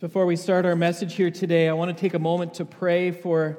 [0.00, 3.10] before we start our message here today, I want to take a moment to pray
[3.10, 3.58] for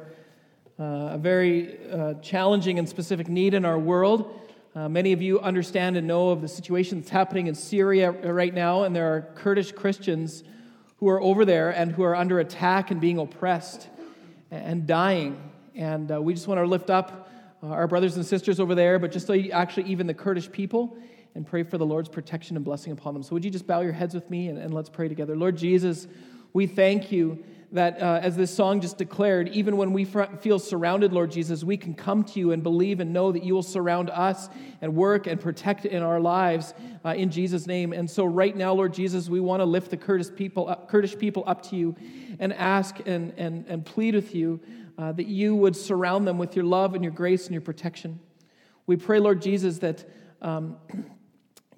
[0.79, 4.41] uh, a very uh, challenging and specific need in our world.
[4.73, 8.55] Uh, many of you understand and know of the situation that's happening in Syria right
[8.55, 10.43] now, and there are Kurdish Christians
[10.98, 13.88] who are over there and who are under attack and being oppressed
[14.50, 15.39] and dying.
[15.76, 17.30] And uh, we just want to lift up
[17.62, 20.98] uh, our brothers and sisters over there, but just actually even the Kurdish people
[21.36, 23.23] and pray for the Lord's protection and blessing upon them.
[23.23, 25.36] So, would you just bow your heads with me and, and let's pray together?
[25.36, 26.07] Lord Jesus,
[26.54, 31.14] we thank you that, uh, as this song just declared, even when we feel surrounded,
[31.14, 34.09] Lord Jesus, we can come to you and believe and know that you will surround
[34.09, 34.50] us
[34.81, 36.73] and work and protect in our lives
[37.06, 37.94] uh, in Jesus' name.
[37.94, 41.17] And so, right now, Lord Jesus, we want to lift the Kurdish people up, Kurdish
[41.17, 41.95] people up to you
[42.39, 44.59] and ask and, and, and plead with you
[44.97, 48.20] uh, that you would surround them with your love and your grace and your protection.
[48.86, 50.06] We pray, Lord Jesus, that.
[50.42, 50.78] Um,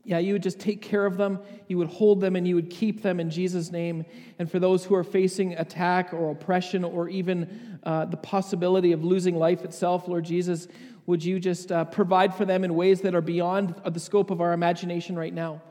[0.05, 2.69] yeah, you would just take care of them, you would hold them, and you would
[2.69, 4.05] keep them in Jesus' name.
[4.37, 9.03] And for those who are facing attack or oppression or even uh, the possibility of
[9.03, 10.67] losing life itself, Lord Jesus,
[11.05, 14.41] would you just uh, provide for them in ways that are beyond the scope of
[14.41, 15.61] our imagination right now?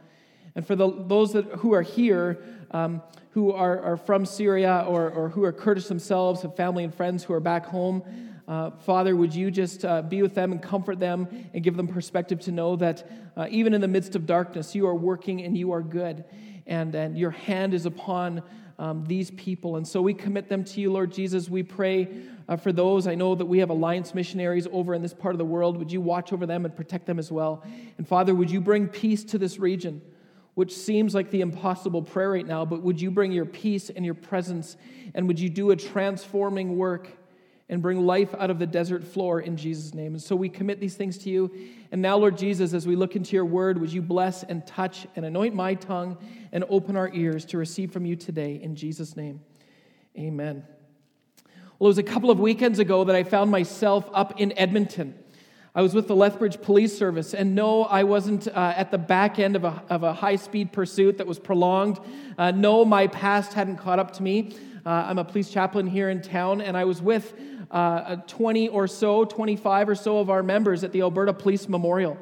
[0.54, 5.10] And for the, those that, who are here, um, who are, are from Syria or,
[5.10, 8.02] or who are Kurdish themselves, have family and friends who are back home,
[8.48, 11.86] uh, Father, would you just uh, be with them and comfort them and give them
[11.86, 15.56] perspective to know that uh, even in the midst of darkness, you are working and
[15.56, 16.24] you are good,
[16.66, 18.42] and, and your hand is upon
[18.78, 19.76] um, these people.
[19.76, 21.48] And so we commit them to you, Lord Jesus.
[21.48, 22.08] We pray
[22.48, 23.06] uh, for those.
[23.06, 25.76] I know that we have alliance missionaries over in this part of the world.
[25.76, 27.64] Would you watch over them and protect them as well?
[27.96, 30.02] And Father, would you bring peace to this region?
[30.54, 34.04] Which seems like the impossible prayer right now, but would you bring your peace and
[34.04, 34.76] your presence,
[35.14, 37.08] and would you do a transforming work
[37.72, 40.12] and bring life out of the desert floor in Jesus' name.
[40.12, 41.50] And so we commit these things to you.
[41.90, 45.06] And now, Lord Jesus, as we look into your word, would you bless and touch
[45.16, 46.18] and anoint my tongue
[46.52, 49.40] and open our ears to receive from you today in Jesus' name.
[50.18, 50.64] Amen.
[51.78, 55.14] Well, it was a couple of weekends ago that I found myself up in Edmonton.
[55.74, 59.38] I was with the Lethbridge Police Service, and no, I wasn't uh, at the back
[59.38, 61.98] end of a, of a high speed pursuit that was prolonged.
[62.36, 64.54] Uh, no, my past hadn't caught up to me.
[64.84, 67.34] Uh, I'm a police chaplain here in town, and I was with
[67.72, 72.18] uh, 20 or so, 25 or so of our members at the Alberta Police Memorial.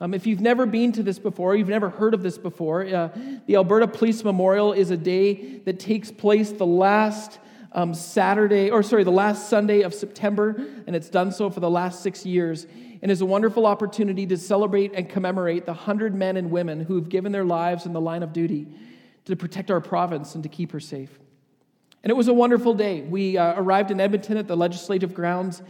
[0.00, 3.08] Um, if you've never been to this before, you've never heard of this before, uh,
[3.46, 7.38] the Alberta Police Memorial is a day that takes place the last
[7.72, 11.70] um, Saturday, or sorry, the last Sunday of September, and it's done so for the
[11.70, 12.66] last six years,
[13.02, 16.94] and is a wonderful opportunity to celebrate and commemorate the 100 men and women who
[16.94, 18.66] have given their lives in the line of duty
[19.26, 21.18] to protect our province and to keep her safe.
[22.04, 23.00] And it was a wonderful day.
[23.00, 25.62] We uh, arrived in Edmonton at the legislative grounds,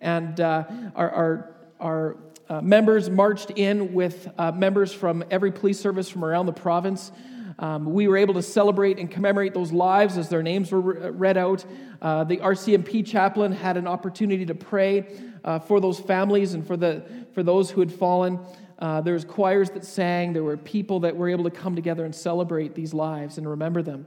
[0.00, 0.64] and uh,
[0.96, 2.16] our, our, our
[2.48, 7.12] uh, members marched in with uh, members from every police service from around the province.
[7.58, 11.36] Um, we were able to celebrate and commemorate those lives as their names were read
[11.36, 11.62] out.
[12.00, 15.14] Uh, the RCMP chaplain had an opportunity to pray
[15.44, 17.04] uh, for those families and for, the,
[17.34, 18.40] for those who had fallen.
[18.80, 20.32] there was choirs that sang.
[20.32, 23.82] There were people that were able to come together and celebrate these lives and remember
[23.82, 24.06] them.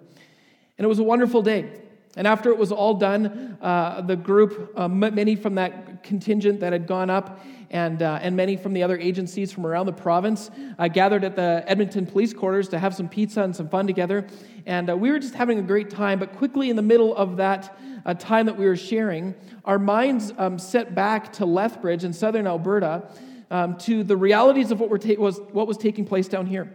[0.78, 1.72] And it was a wonderful day.
[2.18, 6.72] And after it was all done, uh, the group, uh, many from that contingent that
[6.72, 7.42] had gone up,
[7.72, 10.50] and, uh, and many from the other agencies from around the province,
[10.80, 14.28] uh, gathered at the Edmonton police quarters to have some pizza and some fun together.
[14.66, 17.38] And uh, we were just having a great time, but quickly in the middle of
[17.38, 19.36] that uh, time that we were sharing,
[19.66, 23.10] our minds um, set back to Lethbridge in southern Alberta
[23.52, 26.72] um, to the realities of what, ta- was, what was taking place down here.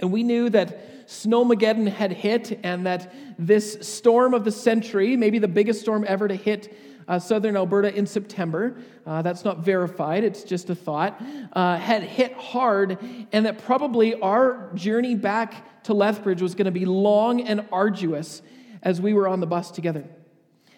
[0.00, 5.38] And we knew that Snowmageddon had hit and that this storm of the century, maybe
[5.38, 10.24] the biggest storm ever to hit uh, southern Alberta in September, uh, that's not verified,
[10.24, 11.20] it's just a thought,
[11.52, 12.98] uh, had hit hard,
[13.32, 18.40] and that probably our journey back to Lethbridge was going to be long and arduous
[18.82, 20.04] as we were on the bus together.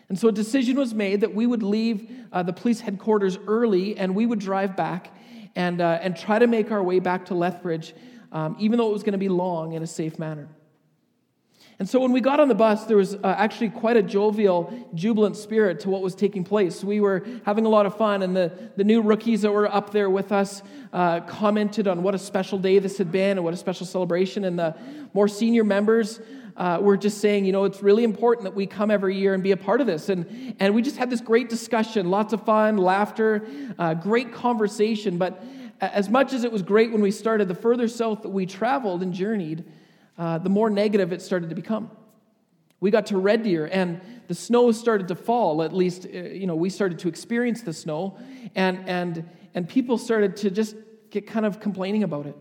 [0.08, 3.96] And so a decision was made that we would leave uh, the police headquarters early
[3.96, 5.12] and we would drive back
[5.56, 7.94] and, uh, and try to make our way back to Lethbridge
[8.32, 10.48] um, even though it was going to be long in a safe manner.
[11.78, 14.88] And so when we got on the bus, there was uh, actually quite a jovial,
[14.94, 16.82] jubilant spirit to what was taking place.
[16.82, 19.92] We were having a lot of fun, and the, the new rookies that were up
[19.92, 20.62] there with us
[20.94, 24.46] uh, commented on what a special day this had been and what a special celebration.
[24.46, 24.74] And the
[25.12, 26.18] more senior members
[26.56, 29.42] uh, were just saying, you know, it's really important that we come every year and
[29.42, 30.08] be a part of this.
[30.08, 33.46] And, and we just had this great discussion, lots of fun, laughter,
[33.78, 35.18] uh, great conversation.
[35.18, 35.44] But
[35.80, 39.02] as much as it was great when we started, the further south that we traveled
[39.02, 39.64] and journeyed,
[40.18, 41.90] uh, the more negative it started to become.
[42.80, 45.62] We got to Red Deer, and the snow started to fall.
[45.62, 48.18] At least, uh, you know, we started to experience the snow,
[48.54, 50.76] and and and people started to just
[51.10, 52.36] get kind of complaining about it.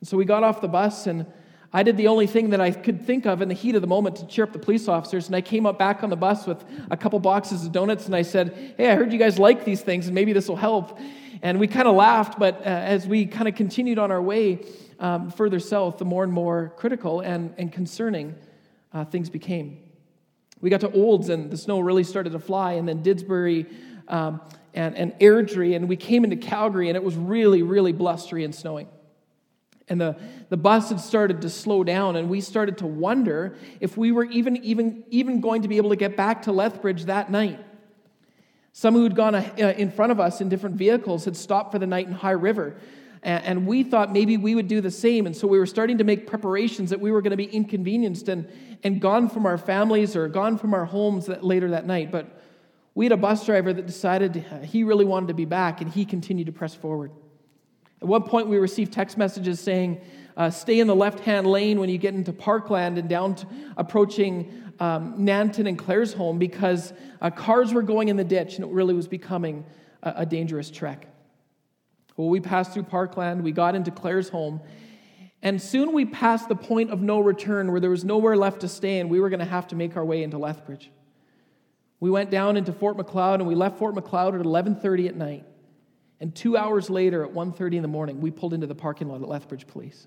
[0.00, 1.26] And so we got off the bus, and
[1.72, 3.86] I did the only thing that I could think of in the heat of the
[3.86, 5.28] moment to cheer up the police officers.
[5.28, 8.16] And I came up back on the bus with a couple boxes of donuts and
[8.16, 10.98] I said, Hey, I heard you guys like these things and maybe this will help.
[11.42, 14.60] And we kind of laughed, but uh, as we kind of continued on our way
[14.98, 18.34] um, further south, the more and more critical and, and concerning
[18.92, 19.78] uh, things became.
[20.60, 23.66] We got to Olds and the snow really started to fly, and then Didsbury
[24.08, 24.42] um,
[24.74, 28.54] and, and Airdrie, and we came into Calgary and it was really, really blustery and
[28.54, 28.88] snowing.
[29.88, 30.16] And the,
[30.50, 34.24] the bus had started to slow down, and we started to wonder if we were
[34.24, 37.58] even, even, even going to be able to get back to Lethbridge that night.
[38.80, 41.78] Some who had gone uh, in front of us in different vehicles had stopped for
[41.78, 42.76] the night in High River.
[43.22, 45.26] And we thought maybe we would do the same.
[45.26, 48.30] And so we were starting to make preparations that we were going to be inconvenienced
[48.30, 48.50] and,
[48.82, 52.10] and gone from our families or gone from our homes that, later that night.
[52.10, 52.40] But
[52.94, 55.92] we had a bus driver that decided uh, he really wanted to be back, and
[55.92, 57.10] he continued to press forward.
[58.00, 60.00] At one point, we received text messages saying,
[60.38, 63.36] uh, stay in the left hand lane when you get into Parkland and down
[63.76, 68.70] approaching um, Nanton and Claresholm because uh, cars were going in the ditch and it
[68.70, 69.64] really was becoming
[70.02, 71.06] a, a dangerous trek.
[72.16, 74.60] Well, we passed through Parkland, we got into Claresholm,
[75.42, 78.68] and soon we passed the point of no return where there was nowhere left to
[78.68, 80.90] stay and we were going to have to make our way into Lethbridge.
[81.98, 85.44] We went down into Fort Macleod and we left Fort Macleod at 11:30 at night.
[86.18, 89.22] And two hours later, at 1.30 in the morning, we pulled into the parking lot
[89.22, 90.06] at Lethbridge Police.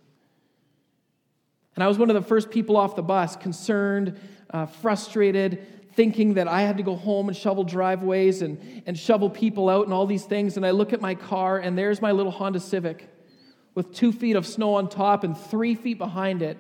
[1.76, 4.20] And I was one of the first people off the bus, concerned,
[4.54, 5.66] uh, frustrated,
[5.96, 9.86] thinking that I had to go home and shovel driveways and, and shovel people out
[9.86, 10.56] and all these things.
[10.56, 13.10] And I look at my car, and there's my little Honda Civic
[13.76, 16.58] with two feet of snow on top and three feet behind it.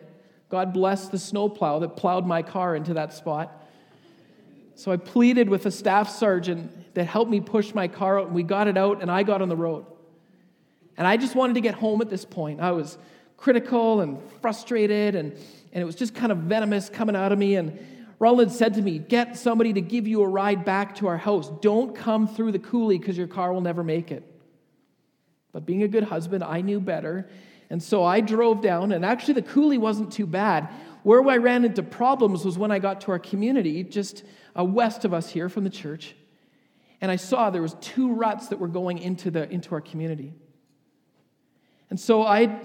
[0.49, 3.59] God bless the snowplow that plowed my car into that spot.
[4.75, 8.35] So I pleaded with a staff sergeant that helped me push my car out, and
[8.35, 9.85] we got it out, and I got on the road.
[10.97, 12.59] And I just wanted to get home at this point.
[12.59, 12.97] I was
[13.37, 15.37] critical and frustrated, and,
[15.73, 17.55] and it was just kind of venomous coming out of me.
[17.55, 17.79] And
[18.19, 21.51] Roland said to me, Get somebody to give you a ride back to our house.
[21.61, 24.23] Don't come through the coulee because your car will never make it.
[25.51, 27.27] But being a good husband, I knew better.
[27.69, 30.69] And so I drove down, and actually, the coulee wasn't too bad.
[31.01, 34.23] Where I ran into problems was when I got to our community, just
[34.57, 36.15] uh, west of us here from the church.
[37.01, 40.33] And I saw there was two ruts that were going into, the, into our community.
[41.89, 42.59] And so I,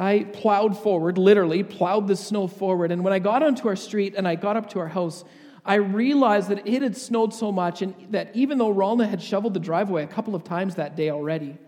[0.00, 2.90] I plowed forward, literally plowed the snow forward.
[2.90, 5.24] And when I got onto our street and I got up to our house,
[5.64, 9.52] I realized that it had snowed so much and that even though Ralna had shoveled
[9.52, 11.58] the driveway a couple of times that day already,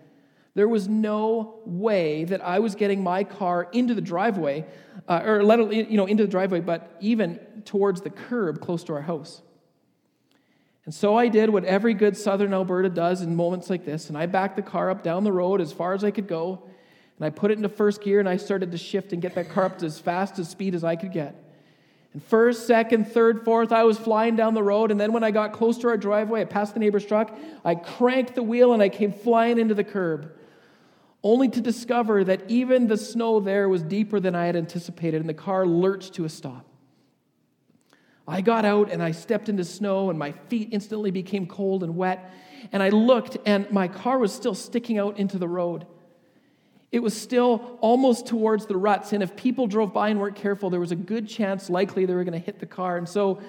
[0.55, 4.65] there was no way that I was getting my car into the driveway,
[5.07, 8.93] uh, or let you know, into the driveway, but even towards the curb close to
[8.93, 9.41] our house.
[10.85, 14.17] And so I did what every good southern Alberta does in moments like this, and
[14.17, 16.63] I backed the car up down the road as far as I could go,
[17.23, 19.47] and I put it into first gear, and I started to shift and get that
[19.49, 21.33] car up to as fast a speed as I could get.
[22.11, 25.31] And first, second, third, fourth, I was flying down the road, and then when I
[25.31, 27.33] got close to our driveway, I passed the neighbor's truck,
[27.63, 30.33] I cranked the wheel, and I came flying into the curb,
[31.23, 35.29] only to discover that even the snow there was deeper than I had anticipated, and
[35.29, 36.65] the car lurched to a stop.
[38.27, 41.95] I got out and I stepped into snow, and my feet instantly became cold and
[41.95, 42.33] wet.
[42.73, 45.85] And I looked, and my car was still sticking out into the road.
[46.93, 50.69] It was still almost towards the ruts, and if people drove by and weren't careful,
[50.69, 52.97] there was a good chance, likely, they were going to hit the car.
[52.97, 53.41] And so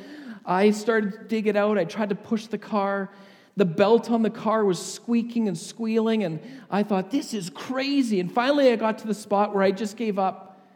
[0.46, 1.76] I started to dig it out.
[1.76, 3.10] I tried to push the car.
[3.58, 8.18] The belt on the car was squeaking and squealing, and I thought, this is crazy.
[8.18, 10.66] And finally, I got to the spot where I just gave up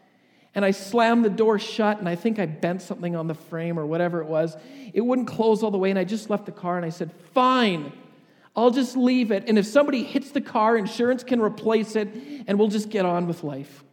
[0.55, 3.79] and I slammed the door shut, and I think I bent something on the frame
[3.79, 4.59] or whatever it was.
[4.93, 7.13] It wouldn't close all the way, and I just left the car and I said,
[7.33, 7.93] Fine,
[8.59, 9.45] I'll just leave it.
[9.47, 12.09] And if somebody hits the car, insurance can replace it,
[12.49, 13.85] and we'll just get on with life.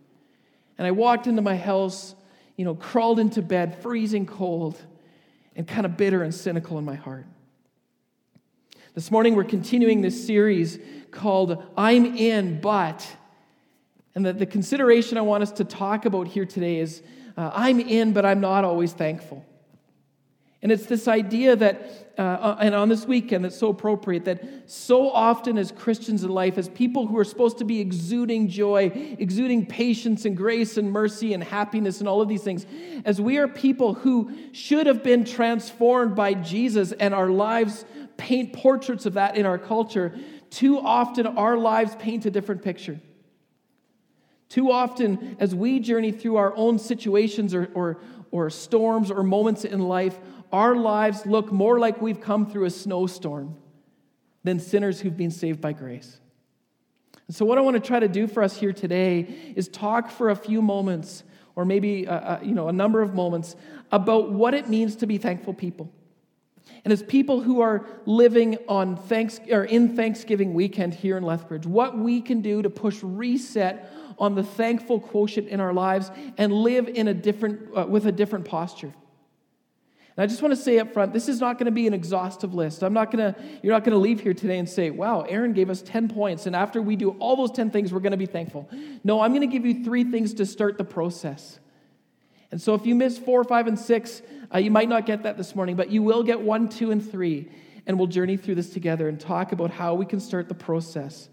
[0.79, 2.15] And I walked into my house,
[2.57, 4.81] you know, crawled into bed, freezing cold,
[5.55, 7.27] and kind of bitter and cynical in my heart.
[8.95, 10.79] This morning, we're continuing this series
[11.12, 13.07] called I'm In, But.
[14.15, 17.03] And the, the consideration I want us to talk about here today is
[17.38, 19.45] uh, I'm in, but I'm not always thankful.
[20.65, 24.41] And it's this idea that, uh, uh, and on this weekend, it's so appropriate that
[24.65, 29.15] so often as Christians in life, as people who are supposed to be exuding joy,
[29.19, 32.65] exuding patience and grace and mercy and happiness and all of these things,
[33.05, 37.86] as we are people who should have been transformed by Jesus and our lives
[38.17, 40.17] paint portraits of that in our culture,
[40.50, 43.00] too often our lives paint a different picture.
[44.50, 48.00] Too often, as we journey through our own situations or, or,
[48.31, 50.17] or storms or moments in life,
[50.51, 53.55] our lives look more like we've come through a snowstorm
[54.43, 56.19] than sinners who've been saved by grace.
[57.27, 60.11] And so, what I want to try to do for us here today is talk
[60.11, 61.23] for a few moments
[61.55, 63.55] or maybe a, a, you know, a number of moments
[63.91, 65.91] about what it means to be thankful people.
[66.83, 71.65] And as people who are living on thanks, or in Thanksgiving weekend here in Lethbridge,
[71.65, 76.51] what we can do to push reset on the thankful quotient in our lives and
[76.51, 78.93] live in a different, uh, with a different posture.
[80.17, 81.93] And I just want to say up front, this is not going to be an
[81.93, 82.84] exhaustive list.
[82.84, 85.51] I'm not going to, you're not going to leave here today and say, wow, Aaron
[85.51, 88.17] gave us 10 points, and after we do all those 10 things, we're going to
[88.17, 88.69] be thankful.
[89.03, 91.60] No, I'm going to give you three things to start the process.
[92.51, 94.22] And so if you miss four, five, and six,
[94.53, 97.12] uh, you might not get that this morning, but you will get one, two, and
[97.12, 97.50] three.
[97.86, 101.29] And we'll journey through this together and talk about how we can start the process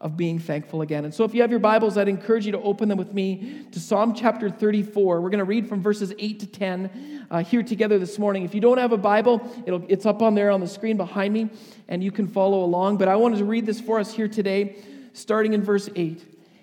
[0.00, 1.04] of being thankful again.
[1.04, 3.66] And so, if you have your Bibles, I'd encourage you to open them with me
[3.72, 5.20] to Psalm chapter 34.
[5.20, 8.44] We're going to read from verses 8 to 10 uh, here together this morning.
[8.44, 9.40] If you don't have a Bible,
[9.88, 11.48] it's up on there on the screen behind me,
[11.88, 12.98] and you can follow along.
[12.98, 14.76] But I wanted to read this for us here today,
[15.14, 16.22] starting in verse 8,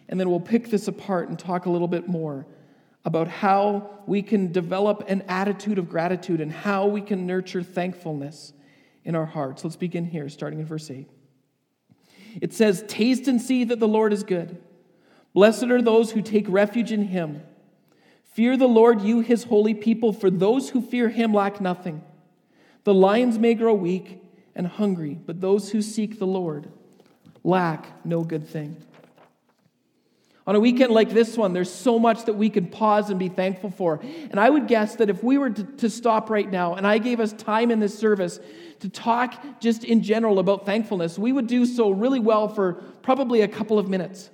[0.09, 2.45] and then we'll pick this apart and talk a little bit more
[3.05, 8.53] about how we can develop an attitude of gratitude and how we can nurture thankfulness
[9.03, 9.63] in our hearts.
[9.63, 11.07] Let's begin here, starting in verse 8.
[12.41, 14.61] It says, Taste and see that the Lord is good.
[15.33, 17.41] Blessed are those who take refuge in him.
[18.33, 22.03] Fear the Lord, you his holy people, for those who fear him lack nothing.
[22.83, 24.21] The lions may grow weak
[24.55, 26.69] and hungry, but those who seek the Lord
[27.43, 28.77] lack no good thing.
[30.45, 33.29] On a weekend like this one, there's so much that we can pause and be
[33.29, 34.01] thankful for.
[34.29, 36.97] And I would guess that if we were to, to, stop right now and I
[36.97, 38.39] gave us time in this service
[38.79, 42.73] to talk just in general about thankfulness, we would do so really well for
[43.03, 44.29] probably a couple of minutes.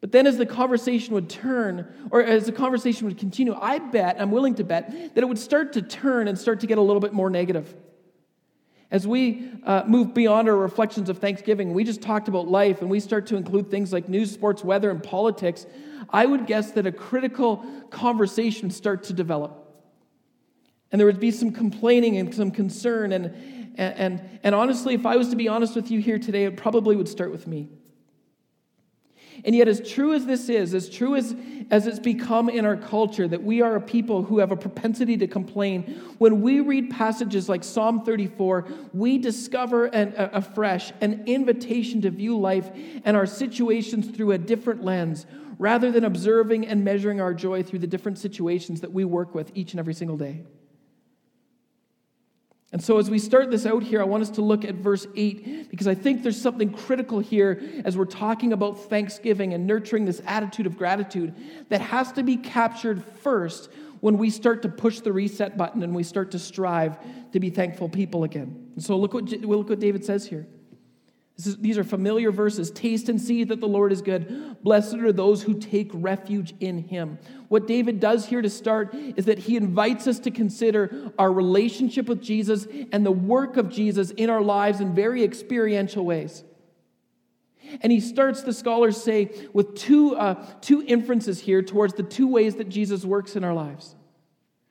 [0.00, 4.20] But then as the conversation would turn, or as the conversation would continue, I bet,
[4.20, 6.80] I'm willing to bet, that it would start to turn and start to get a
[6.80, 7.74] little bit more negative.
[8.92, 12.90] As we uh, move beyond our reflections of Thanksgiving, we just talked about life and
[12.90, 15.64] we start to include things like news, sports, weather, and politics.
[16.10, 19.58] I would guess that a critical conversation start to develop.
[20.92, 23.12] And there would be some complaining and some concern.
[23.12, 23.34] And,
[23.76, 26.58] and, and, and honestly, if I was to be honest with you here today, it
[26.58, 27.70] probably would start with me.
[29.44, 31.34] And yet, as true as this is, as true as,
[31.70, 35.16] as it's become in our culture that we are a people who have a propensity
[35.16, 35.82] to complain,
[36.18, 42.10] when we read passages like Psalm 34, we discover an, a, afresh an invitation to
[42.10, 42.70] view life
[43.04, 45.26] and our situations through a different lens,
[45.58, 49.50] rather than observing and measuring our joy through the different situations that we work with
[49.54, 50.44] each and every single day.
[52.72, 55.06] And so, as we start this out here, I want us to look at verse
[55.14, 60.06] 8 because I think there's something critical here as we're talking about thanksgiving and nurturing
[60.06, 61.34] this attitude of gratitude
[61.68, 65.94] that has to be captured first when we start to push the reset button and
[65.94, 66.96] we start to strive
[67.32, 68.70] to be thankful people again.
[68.74, 70.46] And so, look what, look what David says here.
[71.38, 72.70] Is, these are familiar verses.
[72.70, 74.56] Taste and see that the Lord is good.
[74.62, 77.18] Blessed are those who take refuge in him.
[77.48, 82.06] What David does here to start is that he invites us to consider our relationship
[82.06, 86.44] with Jesus and the work of Jesus in our lives in very experiential ways.
[87.80, 92.28] And he starts, the scholars say, with two, uh, two inferences here towards the two
[92.28, 93.96] ways that Jesus works in our lives.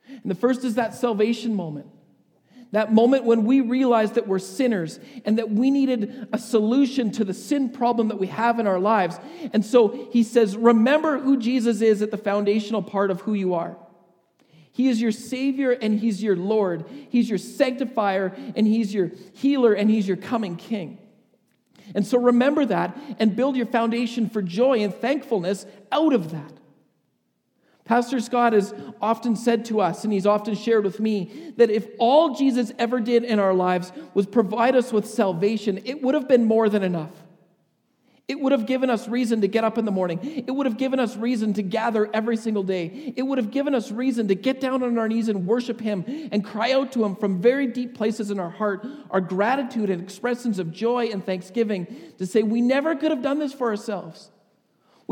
[0.08, 1.86] And the first is that salvation moment.
[2.72, 7.24] That moment when we realized that we're sinners and that we needed a solution to
[7.24, 9.20] the sin problem that we have in our lives.
[9.52, 13.54] And so he says, Remember who Jesus is at the foundational part of who you
[13.54, 13.76] are.
[14.72, 16.86] He is your Savior and He's your Lord.
[17.10, 20.98] He's your sanctifier and He's your healer and He's your coming King.
[21.94, 26.52] And so remember that and build your foundation for joy and thankfulness out of that.
[27.84, 31.88] Pastor Scott has often said to us, and he's often shared with me, that if
[31.98, 36.28] all Jesus ever did in our lives was provide us with salvation, it would have
[36.28, 37.10] been more than enough.
[38.28, 40.44] It would have given us reason to get up in the morning.
[40.46, 43.12] It would have given us reason to gather every single day.
[43.14, 46.04] It would have given us reason to get down on our knees and worship Him
[46.32, 50.00] and cry out to Him from very deep places in our heart our gratitude and
[50.00, 51.86] expressions of joy and thanksgiving
[52.16, 54.30] to say, We never could have done this for ourselves.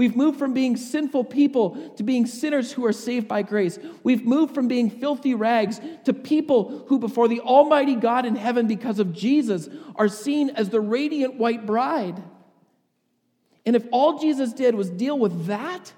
[0.00, 3.78] We've moved from being sinful people to being sinners who are saved by grace.
[4.02, 8.66] We've moved from being filthy rags to people who, before the Almighty God in heaven,
[8.66, 12.22] because of Jesus, are seen as the radiant white bride.
[13.66, 15.92] And if all Jesus did was deal with that,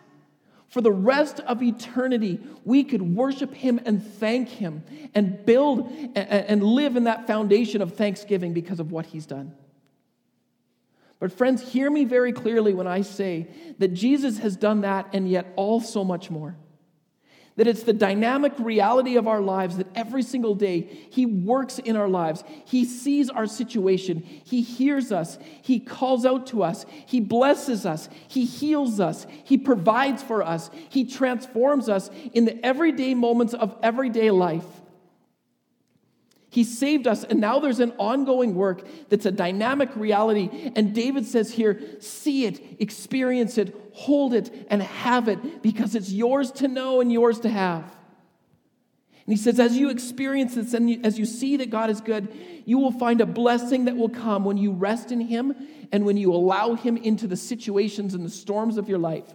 [0.66, 4.82] for the rest of eternity, we could worship Him and thank Him
[5.14, 9.54] and build and live in that foundation of thanksgiving because of what He's done.
[11.22, 13.46] But, friends, hear me very clearly when I say
[13.78, 16.56] that Jesus has done that and yet all so much more.
[17.54, 21.94] That it's the dynamic reality of our lives that every single day He works in
[21.94, 22.42] our lives.
[22.64, 24.24] He sees our situation.
[24.24, 25.38] He hears us.
[25.62, 26.86] He calls out to us.
[27.06, 28.08] He blesses us.
[28.26, 29.24] He heals us.
[29.44, 30.70] He provides for us.
[30.88, 34.81] He transforms us in the everyday moments of everyday life.
[36.52, 40.70] He saved us, and now there's an ongoing work that's a dynamic reality.
[40.76, 46.12] And David says here see it, experience it, hold it, and have it because it's
[46.12, 47.84] yours to know and yours to have.
[47.84, 52.28] And he says, as you experience this and as you see that God is good,
[52.66, 55.54] you will find a blessing that will come when you rest in Him
[55.90, 59.32] and when you allow Him into the situations and the storms of your life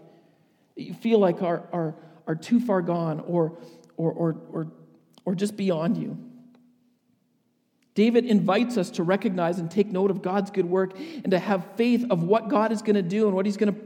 [0.76, 1.96] that you feel like are, are,
[2.28, 3.58] are too far gone or,
[3.96, 4.68] or, or, or,
[5.26, 6.27] or just beyond you.
[7.98, 11.66] David invites us to recognize and take note of God's good work and to have
[11.78, 13.82] faith of what God is going to do and what he's going to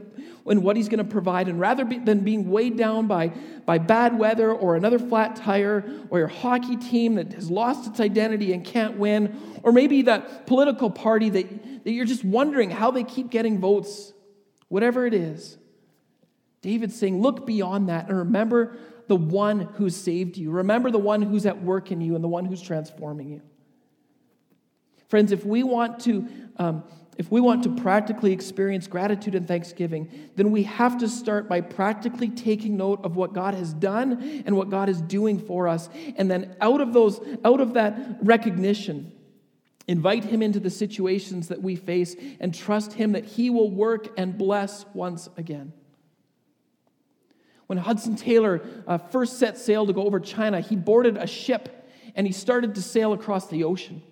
[0.46, 1.48] and what he's going to provide.
[1.48, 3.28] And rather be, than being weighed down by,
[3.64, 8.00] by bad weather or another flat tire or your hockey team that has lost its
[8.00, 12.90] identity and can't win or maybe that political party that, that you're just wondering how
[12.90, 14.12] they keep getting votes
[14.68, 15.56] whatever it is
[16.60, 18.76] David's saying look beyond that and remember
[19.06, 20.50] the one who's saved you.
[20.50, 23.42] Remember the one who's at work in you and the one who's transforming you
[25.12, 26.26] Friends, if we want to,
[26.56, 26.84] um,
[27.18, 31.60] if we want to practically experience gratitude and thanksgiving, then we have to start by
[31.60, 35.90] practically taking note of what God has done and what God is doing for us.
[36.16, 39.12] And then out of those, out of that recognition,
[39.86, 44.18] invite Him into the situations that we face and trust Him that He will work
[44.18, 45.74] and bless once again.
[47.66, 51.86] When Hudson Taylor uh, first set sail to go over China, he boarded a ship
[52.14, 54.02] and he started to sail across the ocean.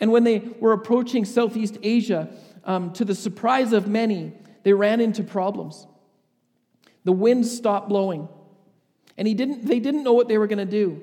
[0.00, 2.30] And when they were approaching Southeast Asia,
[2.64, 5.86] um, to the surprise of many, they ran into problems.
[7.04, 8.28] The wind stopped blowing,
[9.16, 11.02] and he didn't, they didn't know what they were going to do.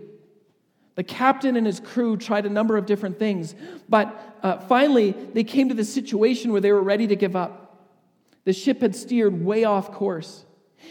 [0.95, 3.53] The captain and his crew tried a number of different things,
[3.87, 7.63] but uh, finally they came to the situation where they were ready to give up.
[8.45, 10.45] The ship had steered way off course,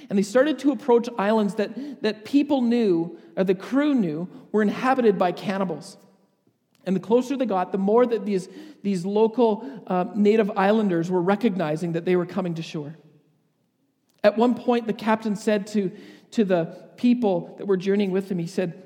[0.09, 4.63] and they started to approach islands that, that people knew, or the crew knew, were
[4.63, 5.97] inhabited by cannibals.
[6.87, 8.49] And the closer they got, the more that these,
[8.83, 12.97] these local uh, native islanders were recognizing that they were coming to shore.
[14.23, 15.91] At one point, the captain said to,
[16.33, 18.83] to the people that were journeying with him, he said,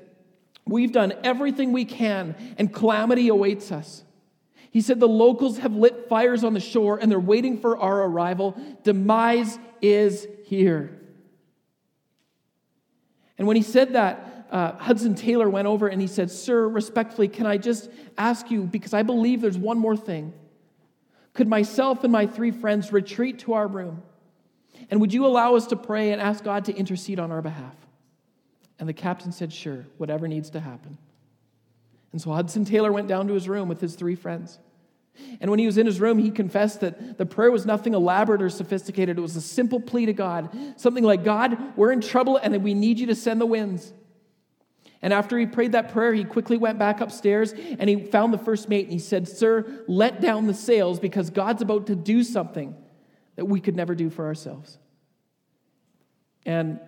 [0.65, 4.03] We've done everything we can, and calamity awaits us.
[4.71, 8.03] He said, The locals have lit fires on the shore, and they're waiting for our
[8.03, 8.55] arrival.
[8.83, 10.97] Demise is here.
[13.37, 17.29] And when he said that, uh, Hudson Taylor went over and he said, Sir, respectfully,
[17.29, 20.33] can I just ask you, because I believe there's one more thing.
[21.33, 24.03] Could myself and my three friends retreat to our room?
[24.89, 27.75] And would you allow us to pray and ask God to intercede on our behalf?
[28.77, 30.97] And the captain said, Sure, whatever needs to happen.
[32.11, 34.59] And so Hudson Taylor went down to his room with his three friends.
[35.39, 38.41] And when he was in his room, he confessed that the prayer was nothing elaborate
[38.41, 39.17] or sophisticated.
[39.17, 42.73] It was a simple plea to God, something like, God, we're in trouble and we
[42.73, 43.93] need you to send the winds.
[45.01, 48.37] And after he prayed that prayer, he quickly went back upstairs and he found the
[48.37, 52.23] first mate and he said, Sir, let down the sails because God's about to do
[52.23, 52.75] something
[53.35, 54.77] that we could never do for ourselves.
[56.45, 56.79] And,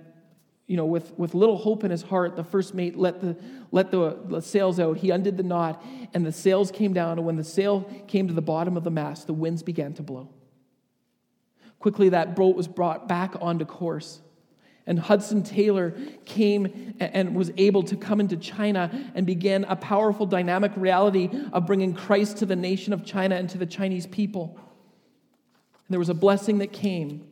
[0.67, 3.35] you know, with, with little hope in his heart, the first mate let, the,
[3.71, 4.97] let the, the sails out.
[4.97, 7.17] He undid the knot and the sails came down.
[7.17, 10.03] And when the sail came to the bottom of the mast, the winds began to
[10.03, 10.29] blow.
[11.79, 14.21] Quickly, that boat was brought back onto course.
[14.85, 20.25] And Hudson Taylor came and was able to come into China and begin a powerful
[20.25, 24.57] dynamic reality of bringing Christ to the nation of China and to the Chinese people.
[24.57, 27.27] And there was a blessing that came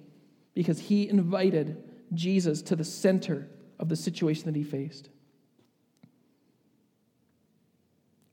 [0.53, 1.83] because he invited
[2.13, 5.09] Jesus to the center of the situation that he faced.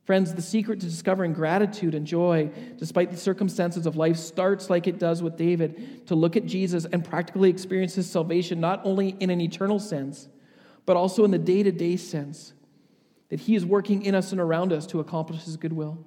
[0.09, 4.87] Friends, the secret to discovering gratitude and joy despite the circumstances of life starts like
[4.87, 9.11] it does with David to look at Jesus and practically experience his salvation not only
[9.21, 10.31] in an eternal sense,
[10.87, 12.55] but also in the day to day sense
[13.29, 15.99] that he is working in us and around us to accomplish his goodwill.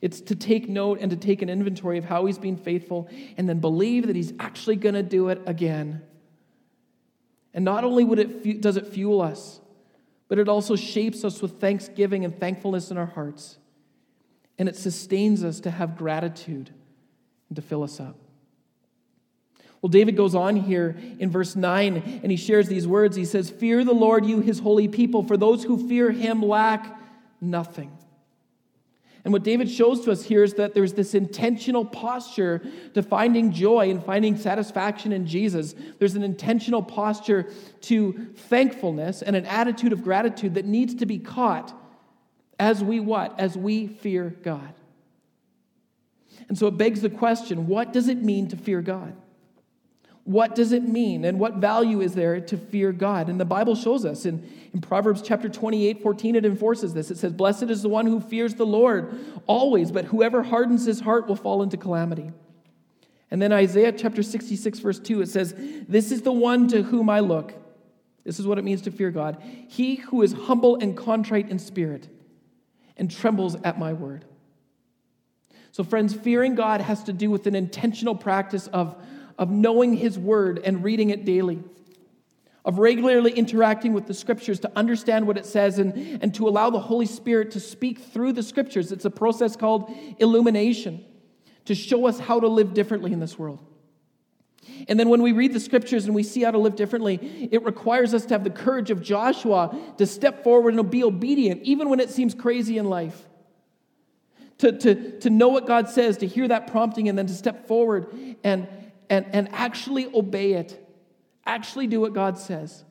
[0.00, 3.48] It's to take note and to take an inventory of how he's been faithful and
[3.48, 6.02] then believe that he's actually going to do it again.
[7.52, 9.60] And not only would it, does it fuel us,
[10.32, 13.58] but it also shapes us with thanksgiving and thankfulness in our hearts.
[14.56, 16.70] And it sustains us to have gratitude
[17.50, 18.16] and to fill us up.
[19.82, 23.14] Well, David goes on here in verse 9 and he shares these words.
[23.14, 26.98] He says, Fear the Lord, you his holy people, for those who fear him lack
[27.38, 27.92] nothing.
[29.24, 32.60] And what David shows to us here is that there's this intentional posture
[32.94, 35.76] to finding joy and finding satisfaction in Jesus.
[35.98, 37.48] There's an intentional posture
[37.82, 41.72] to thankfulness and an attitude of gratitude that needs to be caught
[42.58, 43.38] as we what?
[43.38, 44.74] As we fear God.
[46.48, 49.14] And so it begs the question what does it mean to fear God?
[50.24, 51.24] What does it mean?
[51.24, 53.28] And what value is there to fear God?
[53.28, 57.10] And the Bible shows us in, in Proverbs chapter 28, 14, it enforces this.
[57.10, 61.00] It says, Blessed is the one who fears the Lord always, but whoever hardens his
[61.00, 62.30] heart will fall into calamity.
[63.32, 65.54] And then Isaiah chapter 66, verse 2, it says,
[65.88, 67.54] This is the one to whom I look.
[68.24, 69.42] This is what it means to fear God.
[69.68, 72.08] He who is humble and contrite in spirit
[72.96, 74.24] and trembles at my word.
[75.72, 78.94] So, friends, fearing God has to do with an intentional practice of
[79.42, 81.60] of knowing His Word and reading it daily,
[82.64, 86.70] of regularly interacting with the Scriptures to understand what it says and, and to allow
[86.70, 88.92] the Holy Spirit to speak through the Scriptures.
[88.92, 91.04] It's a process called illumination
[91.64, 93.58] to show us how to live differently in this world.
[94.86, 97.64] And then when we read the scriptures and we see how to live differently, it
[97.64, 101.88] requires us to have the courage of Joshua to step forward and be obedient, even
[101.88, 103.26] when it seems crazy in life.
[104.58, 107.66] To, to, to know what God says, to hear that prompting, and then to step
[107.66, 108.06] forward
[108.44, 108.68] and,
[109.12, 110.88] and, and actually obey it,
[111.44, 112.82] actually do what God says.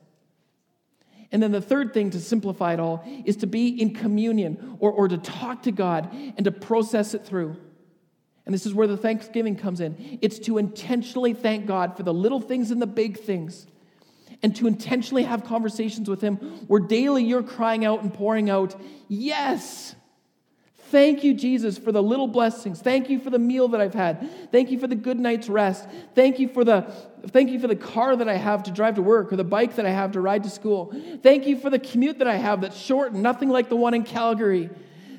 [1.32, 4.92] And then the third thing to simplify it all is to be in communion or,
[4.92, 7.56] or to talk to God and to process it through.
[8.46, 10.18] And this is where the thanksgiving comes in.
[10.22, 13.66] It's to intentionally thank God for the little things and the big things,
[14.44, 16.36] and to intentionally have conversations with Him
[16.68, 19.96] where daily you're crying out and pouring out, Yes,
[20.92, 22.82] Thank you, Jesus, for the little blessings.
[22.82, 24.28] Thank you for the meal that I've had.
[24.52, 25.88] Thank you for the good night's rest.
[26.14, 26.82] Thank you for the
[27.28, 29.76] thank you for the car that I have to drive to work or the bike
[29.76, 30.94] that I have to ride to school.
[31.22, 34.04] Thank you for the commute that I have that's short nothing like the one in
[34.04, 34.68] Calgary.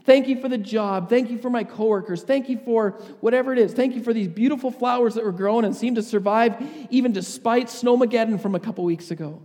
[0.06, 1.10] Thank you for the job.
[1.10, 2.22] Thank you for my coworkers.
[2.22, 3.74] Thank you for whatever it is.
[3.74, 7.66] Thank you for these beautiful flowers that were grown and seem to survive even despite
[7.66, 9.42] Snowmageddon from a couple weeks ago.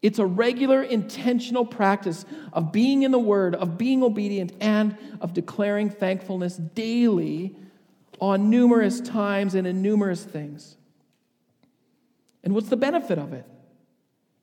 [0.00, 5.34] It's a regular, intentional practice of being in the Word, of being obedient, and of
[5.34, 7.56] declaring thankfulness daily
[8.20, 10.76] on numerous times and in numerous things.
[12.44, 13.44] And what's the benefit of it?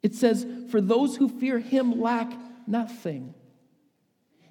[0.04, 2.34] It says, For those who fear Him lack
[2.68, 3.34] nothing.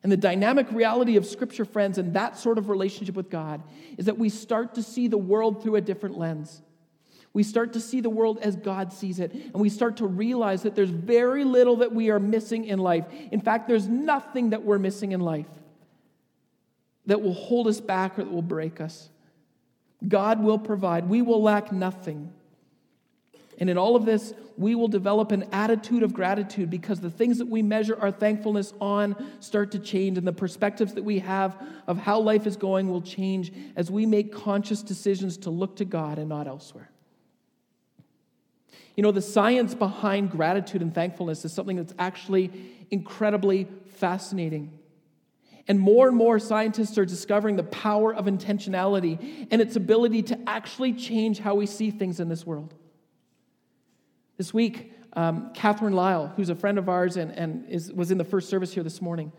[0.03, 3.62] And the dynamic reality of Scripture, friends, and that sort of relationship with God
[3.97, 6.62] is that we start to see the world through a different lens.
[7.35, 10.62] We start to see the world as God sees it, and we start to realize
[10.62, 13.05] that there's very little that we are missing in life.
[13.33, 15.49] In fact, there's nothing that we're missing in life
[17.07, 19.11] that will hold us back or that will break us.
[20.07, 22.33] God will provide, we will lack nothing.
[23.59, 27.38] And in all of this, we will develop an attitude of gratitude because the things
[27.38, 31.61] that we measure our thankfulness on start to change, and the perspectives that we have
[31.88, 35.85] of how life is going will change as we make conscious decisions to look to
[35.85, 36.90] God and not elsewhere.
[38.96, 42.50] You know, the science behind gratitude and thankfulness is something that's actually
[42.90, 44.78] incredibly fascinating.
[45.66, 50.38] And more and more scientists are discovering the power of intentionality and its ability to
[50.46, 52.74] actually change how we see things in this world.
[54.37, 58.18] This week, um, Catherine Lyle, who's a friend of ours and, and is, was in
[58.18, 59.33] the first service here this morning,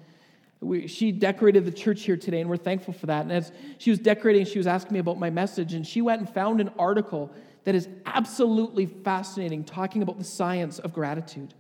[0.62, 3.24] we, she decorated the church here today, and we're thankful for that.
[3.24, 6.22] And as she was decorating, she was asking me about my message, and she went
[6.22, 7.32] and found an article
[7.66, 11.54] that is absolutely fascinating, talking about the science of gratitude.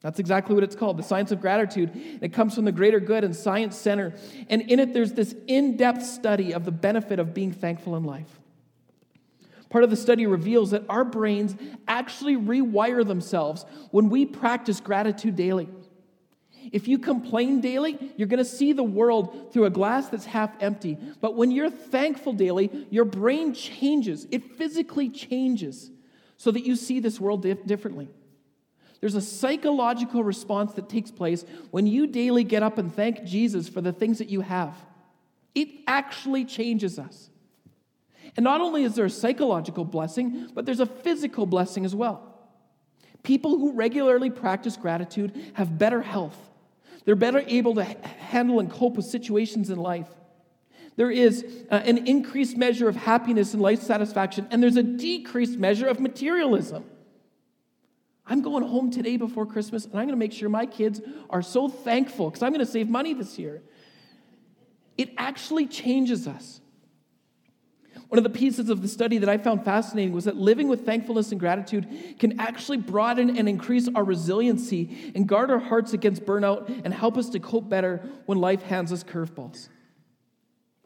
[0.00, 1.92] That's exactly what it's called, the science of gratitude.
[2.20, 4.14] It comes from the Greater Good and Science Center.
[4.48, 8.04] And in it, there's this in depth study of the benefit of being thankful in
[8.04, 8.40] life.
[9.70, 11.54] Part of the study reveals that our brains
[11.86, 15.68] actually rewire themselves when we practice gratitude daily.
[16.70, 20.50] If you complain daily, you're going to see the world through a glass that's half
[20.60, 20.96] empty.
[21.20, 24.26] But when you're thankful daily, your brain changes.
[24.30, 25.90] It physically changes
[26.36, 28.08] so that you see this world dif- differently.
[29.00, 33.68] There's a psychological response that takes place when you daily get up and thank Jesus
[33.68, 34.76] for the things that you have.
[35.54, 37.30] It actually changes us.
[38.36, 42.28] And not only is there a psychological blessing, but there's a physical blessing as well.
[43.22, 46.36] People who regularly practice gratitude have better health,
[47.04, 50.08] they're better able to handle and cope with situations in life.
[50.96, 55.58] There is uh, an increased measure of happiness and life satisfaction, and there's a decreased
[55.58, 56.84] measure of materialism.
[58.26, 61.42] I'm going home today before Christmas, and I'm going to make sure my kids are
[61.42, 63.62] so thankful because I'm going to save money this year.
[64.96, 66.61] It actually changes us.
[68.12, 70.84] One of the pieces of the study that I found fascinating was that living with
[70.84, 76.26] thankfulness and gratitude can actually broaden and increase our resiliency and guard our hearts against
[76.26, 79.70] burnout and help us to cope better when life hands us curveballs.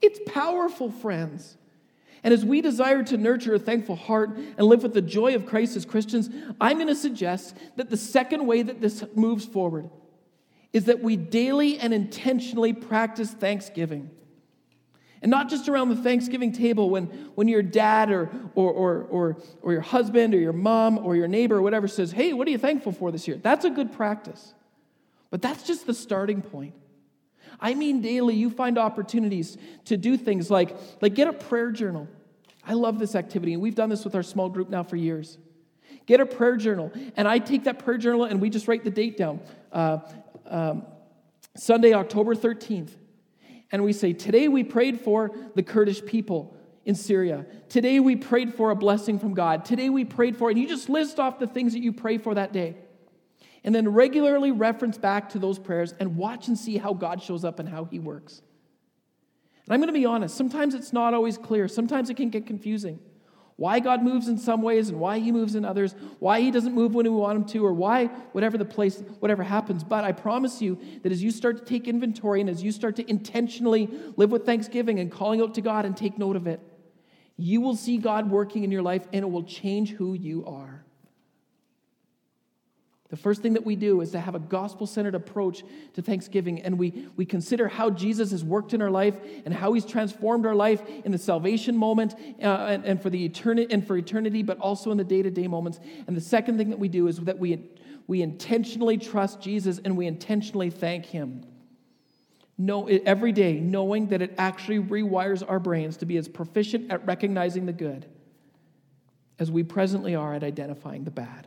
[0.01, 1.57] It's powerful, friends.
[2.23, 5.47] And as we desire to nurture a thankful heart and live with the joy of
[5.47, 9.91] Christ as Christians, I'm going to suggest that the second way that this moves forward
[10.73, 14.11] is that we daily and intentionally practice thanksgiving.
[15.23, 19.37] And not just around the Thanksgiving table when, when your dad or, or, or, or,
[19.63, 22.51] or your husband or your mom or your neighbor or whatever says, Hey, what are
[22.51, 23.39] you thankful for this year?
[23.43, 24.55] That's a good practice.
[25.31, 26.75] But that's just the starting point.
[27.59, 32.07] I mean, daily, you find opportunities to do things like, like get a prayer journal.
[32.65, 35.39] I love this activity, and we've done this with our small group now for years.
[36.05, 38.91] Get a prayer journal, and I take that prayer journal and we just write the
[38.91, 39.41] date down.
[39.73, 39.99] Uh,
[40.47, 40.87] um,
[41.57, 42.91] Sunday, October 13th.
[43.73, 47.45] And we say, Today we prayed for the Kurdish people in Syria.
[47.69, 49.65] Today we prayed for a blessing from God.
[49.65, 52.35] Today we prayed for, and you just list off the things that you pray for
[52.35, 52.77] that day.
[53.65, 57.45] And then regularly reference back to those prayers and watch and see how God shows
[57.45, 58.41] up and how He works.
[59.67, 61.67] And I'm going to be honest, sometimes it's not always clear.
[61.67, 63.01] Sometimes it can get confusing.
[63.57, 66.75] Why God moves in some ways and why He moves in others, why He doesn't
[66.75, 69.83] move when we want Him to, or why whatever the place, whatever happens.
[69.83, 72.97] But I promise you that as you start to take inventory and as you start
[72.97, 76.61] to intentionally live with thanksgiving and calling out to God and take note of it,
[77.37, 80.86] you will see God working in your life and it will change who you are.
[83.17, 86.61] The first thing that we do is to have a gospel centered approach to Thanksgiving,
[86.61, 89.15] and we, we consider how Jesus has worked in our life
[89.47, 93.25] and how he's transformed our life in the salvation moment uh, and, and, for the
[93.25, 95.81] eternity, and for eternity, but also in the day to day moments.
[96.07, 97.59] And the second thing that we do is that we,
[98.07, 101.43] we intentionally trust Jesus and we intentionally thank him.
[102.59, 107.07] Know, every day, knowing that it actually rewires our brains to be as proficient at
[107.07, 108.05] recognizing the good
[109.39, 111.47] as we presently are at identifying the bad.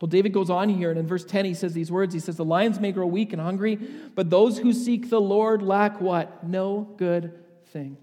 [0.00, 2.14] Well, David goes on here, and in verse 10, he says these words.
[2.14, 3.76] He says, The lions may grow weak and hungry,
[4.14, 6.42] but those who seek the Lord lack what?
[6.46, 7.98] No good thing.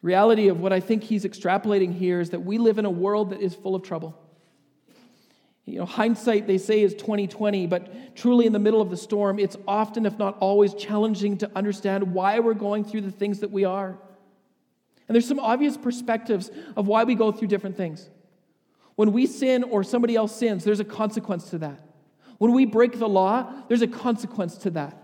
[0.00, 3.30] Reality of what I think he's extrapolating here is that we live in a world
[3.30, 4.18] that is full of trouble.
[5.66, 9.38] You know, hindsight, they say, is 2020, but truly in the middle of the storm,
[9.38, 13.50] it's often, if not always, challenging to understand why we're going through the things that
[13.50, 13.98] we are.
[15.06, 18.08] And there's some obvious perspectives of why we go through different things.
[19.00, 21.80] When we sin or somebody else sins, there's a consequence to that.
[22.36, 24.94] When we break the law, there's a consequence to that.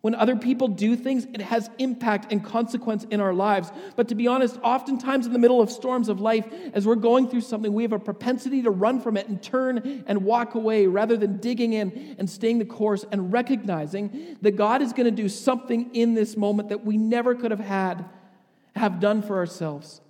[0.00, 3.70] When other people do things, it has impact and consequence in our lives.
[3.94, 7.28] But to be honest, oftentimes in the middle of storms of life, as we're going
[7.28, 10.88] through something, we have a propensity to run from it and turn and walk away
[10.88, 15.22] rather than digging in and staying the course and recognizing that God is going to
[15.22, 18.04] do something in this moment that we never could have had,
[18.74, 20.01] have done for ourselves.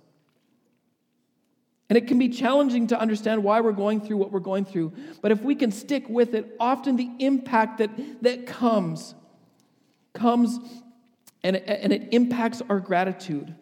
[1.93, 4.93] And it can be challenging to understand why we're going through what we're going through.
[5.21, 7.91] But if we can stick with it, often the impact that,
[8.23, 9.13] that comes,
[10.11, 10.57] comes
[11.43, 13.53] and it, and it impacts our gratitude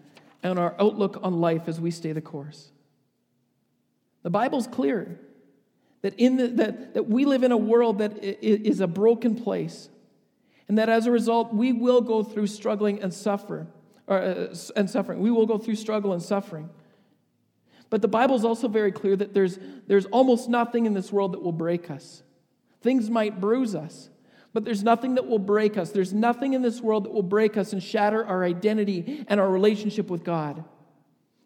[0.43, 2.71] and our outlook on life as we stay the course.
[4.23, 5.19] The Bible's clear
[6.01, 9.89] that, in the, that, that we live in a world that is a broken place,
[10.69, 13.67] and that as a result, we will go through struggling and suffer,
[14.07, 15.19] or, uh, and suffering.
[15.19, 16.69] We will go through struggle and suffering.
[17.91, 21.33] But the Bible is also very clear that there's, there's almost nothing in this world
[21.33, 22.23] that will break us.
[22.81, 24.09] Things might bruise us,
[24.53, 25.91] but there's nothing that will break us.
[25.91, 29.49] There's nothing in this world that will break us and shatter our identity and our
[29.49, 30.63] relationship with God.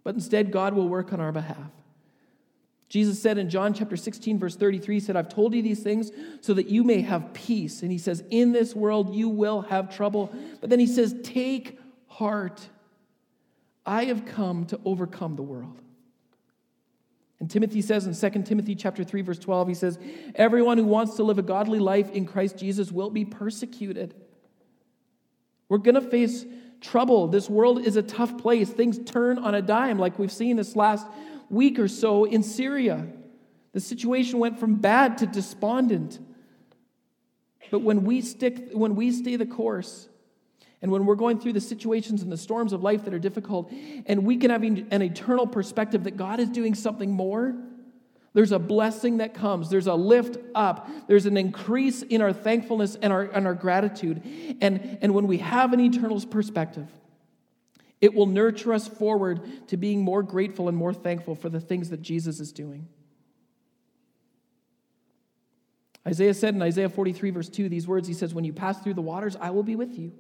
[0.03, 1.71] But instead, God will work on our behalf.
[2.89, 6.11] Jesus said in John chapter 16, verse 33, he said, I've told you these things
[6.41, 7.81] so that you may have peace.
[7.81, 10.31] And he says, In this world you will have trouble.
[10.61, 12.69] But then he says, Take heart.
[13.83, 15.81] I have come to overcome the world.
[17.39, 19.99] And Timothy says in 2 Timothy chapter 3 verse 12 he says
[20.35, 24.15] everyone who wants to live a godly life in Christ Jesus will be persecuted.
[25.67, 26.45] We're going to face
[26.81, 27.27] trouble.
[27.27, 28.69] This world is a tough place.
[28.69, 31.07] Things turn on a dime like we've seen this last
[31.49, 33.07] week or so in Syria.
[33.73, 36.19] The situation went from bad to despondent.
[37.71, 40.07] But when we stick when we stay the course,
[40.85, 43.71] and when we're going through the situations and the storms of life that are difficult,
[44.05, 47.55] and we can have an eternal perspective that God is doing something more,
[48.33, 49.71] there's a blessing that comes.
[49.71, 50.87] There's a lift up.
[51.07, 54.21] There's an increase in our thankfulness and our, and our gratitude.
[54.61, 56.87] And, and when we have an eternal perspective,
[57.99, 61.89] it will nurture us forward to being more grateful and more thankful for the things
[61.89, 62.87] that Jesus is doing.
[66.07, 68.93] Isaiah said in Isaiah 43, verse 2, these words He says, When you pass through
[68.93, 70.11] the waters, I will be with you.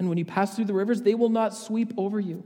[0.00, 2.42] And when you pass through the rivers, they will not sweep over you.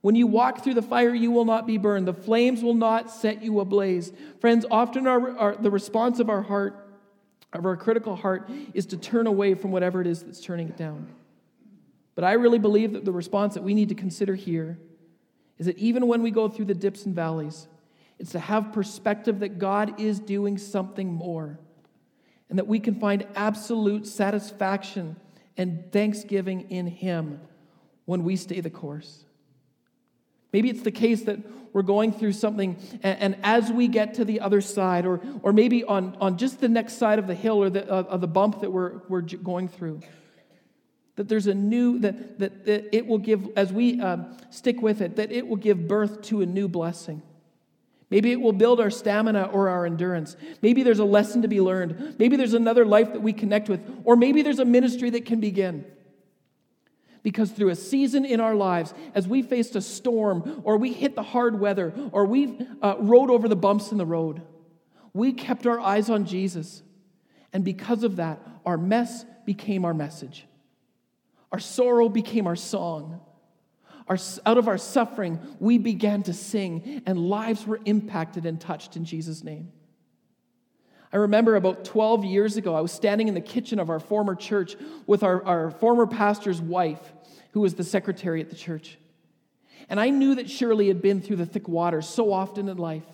[0.00, 2.08] When you walk through the fire, you will not be burned.
[2.08, 4.12] The flames will not set you ablaze.
[4.40, 6.88] Friends, often our, our, the response of our heart
[7.52, 10.76] of our critical heart is to turn away from whatever it is that's turning it
[10.76, 11.08] down.
[12.14, 14.78] But I really believe that the response that we need to consider here
[15.58, 17.68] is that even when we go through the dips and valleys,
[18.18, 21.58] it's to have perspective that God is doing something more
[22.48, 25.16] and that we can find absolute satisfaction
[25.56, 27.40] and thanksgiving in Him
[28.04, 29.24] when we stay the course.
[30.52, 31.38] Maybe it's the case that
[31.72, 35.52] we're going through something, and, and, as we get to the other side, or, or
[35.52, 38.26] maybe on, on just the next side of the hill or the, uh, of the
[38.26, 40.00] bump that we're, we're going through,
[41.14, 45.00] that there's a new, that, that, that it will give, as we um, stick with
[45.00, 47.22] it, that it will give birth to a new blessing.
[48.10, 50.36] Maybe it will build our stamina or our endurance.
[50.62, 52.16] Maybe there's a lesson to be learned.
[52.18, 55.38] Maybe there's another life that we connect with, or maybe there's a ministry that can
[55.38, 55.84] begin.
[57.22, 61.14] Because through a season in our lives, as we faced a storm, or we hit
[61.14, 64.42] the hard weather, or we uh, rode over the bumps in the road,
[65.12, 66.82] we kept our eyes on Jesus.
[67.52, 70.46] And because of that, our mess became our message.
[71.52, 73.20] Our sorrow became our song.
[74.10, 78.96] Our, out of our suffering, we began to sing, and lives were impacted and touched
[78.96, 79.70] in Jesus' name.
[81.12, 84.34] I remember about 12 years ago, I was standing in the kitchen of our former
[84.34, 84.74] church
[85.06, 87.12] with our, our former pastor's wife,
[87.52, 88.98] who was the secretary at the church.
[89.88, 93.06] And I knew that Shirley had been through the thick waters so often in life.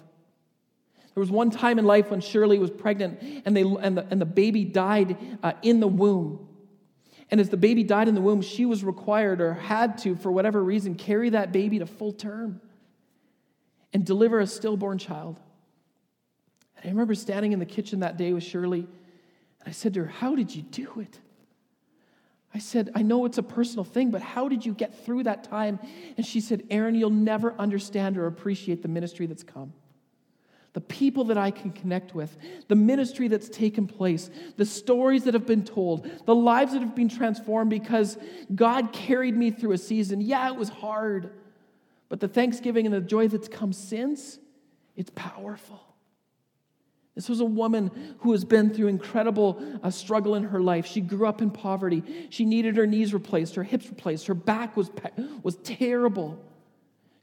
[1.14, 4.18] There was one time in life when Shirley was pregnant and, they, and, the, and
[4.18, 6.45] the baby died uh, in the womb.
[7.30, 10.30] And as the baby died in the womb, she was required or had to, for
[10.30, 12.60] whatever reason, carry that baby to full term
[13.92, 15.40] and deliver a stillborn child.
[16.76, 20.04] And I remember standing in the kitchen that day with Shirley, and I said to
[20.04, 21.18] her, How did you do it?
[22.54, 25.44] I said, I know it's a personal thing, but how did you get through that
[25.44, 25.78] time?
[26.16, 29.74] And she said, Aaron, you'll never understand or appreciate the ministry that's come.
[30.76, 32.36] The people that I can connect with,
[32.68, 36.94] the ministry that's taken place, the stories that have been told, the lives that have
[36.94, 38.18] been transformed because
[38.54, 40.20] God carried me through a season.
[40.20, 41.30] Yeah, it was hard,
[42.10, 44.38] but the thanksgiving and the joy that's come since,
[44.96, 45.80] it's powerful.
[47.14, 50.84] This was a woman who has been through incredible uh, struggle in her life.
[50.84, 52.02] She grew up in poverty.
[52.28, 54.90] She needed her knees replaced, her hips replaced, her back was,
[55.42, 56.38] was terrible.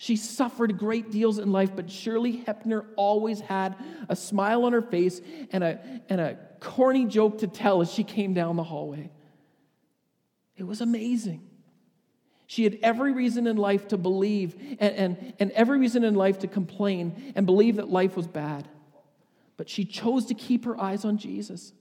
[0.04, 3.74] She suffered great deals in life, but Shirley Hepner always had
[4.10, 8.04] a smile on her face and a, and a corny joke to tell as she
[8.04, 9.12] came down the hallway.
[10.58, 11.48] It was amazing.
[12.48, 16.40] She had every reason in life to believe and, and, and every reason in life
[16.40, 18.68] to complain and believe that life was bad.
[19.56, 21.72] But she chose to keep her eyes on Jesus.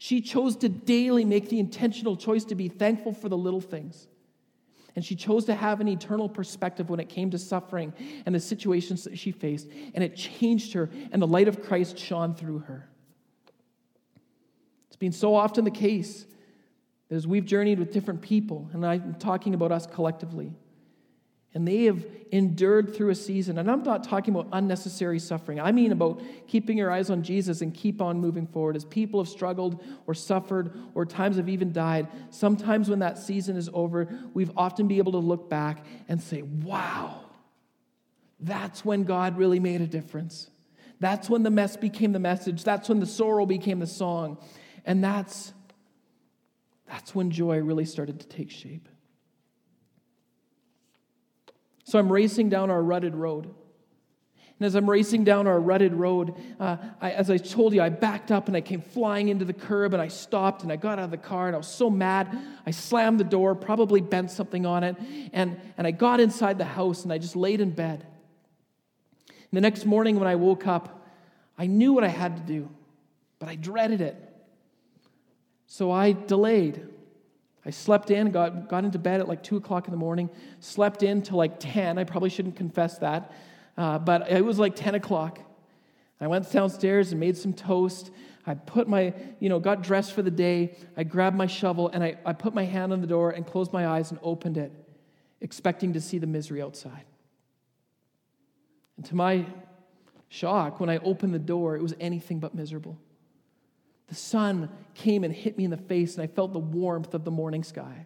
[0.00, 4.08] She chose to daily make the intentional choice to be thankful for the little things.
[4.94, 7.92] And she chose to have an eternal perspective when it came to suffering
[8.26, 9.68] and the situations that she faced.
[9.94, 12.88] And it changed her, and the light of Christ shone through her.
[14.88, 16.26] It's been so often the case
[17.08, 20.54] that as we've journeyed with different people, and I'm talking about us collectively,
[21.54, 23.58] and they have endured through a season.
[23.58, 25.60] And I'm not talking about unnecessary suffering.
[25.60, 28.74] I mean about keeping your eyes on Jesus and keep on moving forward.
[28.74, 33.56] As people have struggled or suffered or times have even died, sometimes when that season
[33.56, 37.20] is over, we've often be able to look back and say, wow,
[38.40, 40.48] that's when God really made a difference.
[41.00, 42.64] That's when the mess became the message.
[42.64, 44.38] That's when the sorrow became the song.
[44.86, 45.52] And that's,
[46.86, 48.88] that's when joy really started to take shape.
[51.84, 53.52] So I'm racing down our rutted road.
[54.62, 57.88] And as I'm racing down our rutted road, uh, I, as I told you, I
[57.88, 61.00] backed up and I came flying into the curb and I stopped and I got
[61.00, 62.38] out of the car and I was so mad.
[62.64, 64.96] I slammed the door, probably bent something on it,
[65.32, 68.06] and, and I got inside the house and I just laid in bed.
[69.28, 71.08] And the next morning when I woke up,
[71.58, 72.70] I knew what I had to do,
[73.40, 74.16] but I dreaded it.
[75.66, 76.88] So I delayed.
[77.64, 80.28] I slept in, got, got into bed at like 2 o'clock in the morning,
[80.60, 81.96] slept in till like 10.
[81.98, 83.32] I probably shouldn't confess that,
[83.76, 85.38] uh, but it was like 10 o'clock.
[86.20, 88.10] I went downstairs and made some toast.
[88.46, 90.76] I put my, you know, got dressed for the day.
[90.96, 93.72] I grabbed my shovel and I, I put my hand on the door and closed
[93.72, 94.72] my eyes and opened it,
[95.40, 97.04] expecting to see the misery outside.
[98.96, 99.46] And to my
[100.28, 102.98] shock, when I opened the door, it was anything but miserable.
[104.12, 107.24] The sun came and hit me in the face, and I felt the warmth of
[107.24, 108.04] the morning sky.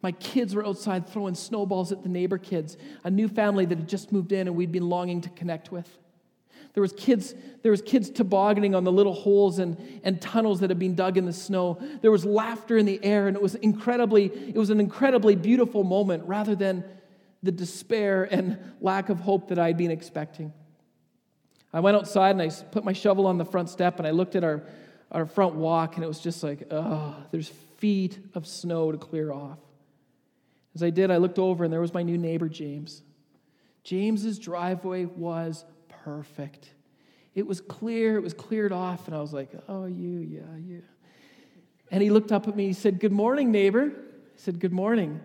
[0.00, 3.88] My kids were outside throwing snowballs at the neighbor kids, a new family that had
[3.88, 5.88] just moved in and we'd been longing to connect with.
[6.74, 10.70] There was kids, there was kids tobogganing on the little holes and, and tunnels that
[10.70, 11.82] had been dug in the snow.
[12.00, 15.82] There was laughter in the air, and it was incredibly, it was an incredibly beautiful
[15.82, 16.84] moment rather than
[17.42, 20.52] the despair and lack of hope that I'd been expecting.
[21.72, 24.36] I went outside and I put my shovel on the front step and I looked
[24.36, 24.62] at our
[25.12, 27.48] our front walk, and it was just like, oh, there's
[27.78, 29.58] feet of snow to clear off.
[30.74, 33.02] As I did, I looked over, and there was my new neighbor, James.
[33.84, 35.64] James's driveway was
[36.04, 36.70] perfect.
[37.34, 40.82] It was clear, it was cleared off, and I was like, oh, you, yeah, you.
[41.90, 43.92] And he looked up at me, he said, Good morning, neighbor.
[43.94, 45.20] I said, Good morning.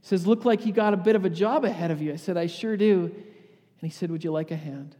[0.00, 2.12] He says, Look like you got a bit of a job ahead of you.
[2.12, 3.06] I said, I sure do.
[3.06, 4.94] And he said, Would you like a hand?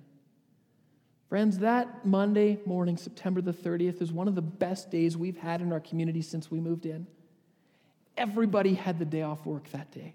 [1.35, 5.61] Friends, that Monday morning, September the 30th, is one of the best days we've had
[5.61, 7.09] in our community since we moved in.
[8.16, 10.14] Everybody had the day off work that day.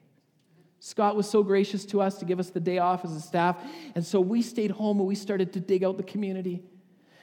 [0.79, 3.57] Scott was so gracious to us to give us the day off as a staff,
[3.95, 6.63] and so we stayed home and we started to dig out the community.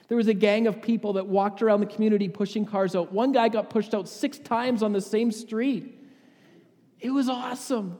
[0.09, 3.15] There was a gang of people that walked around the community pushing cars out.
[3.15, 5.99] One guy got pushed out six times on the same street.
[7.01, 7.97] It was awesome.